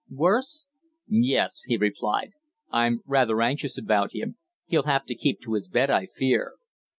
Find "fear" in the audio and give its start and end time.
6.07-6.53